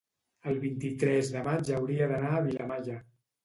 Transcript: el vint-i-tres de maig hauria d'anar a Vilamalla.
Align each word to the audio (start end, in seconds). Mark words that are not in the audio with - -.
el 0.51 0.55
vint-i-tres 0.63 1.31
de 1.37 1.45
maig 1.49 1.71
hauria 1.77 2.11
d'anar 2.15 2.35
a 2.35 2.43
Vilamalla. 2.51 3.01